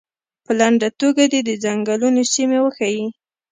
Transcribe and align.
په 0.45 0.51
لنډه 0.59 0.87
توګه 1.01 1.23
دې 1.31 1.41
د 1.45 1.49
څنګلونو 1.63 2.21
سیمې 2.33 2.59
وښیي. 2.61 3.05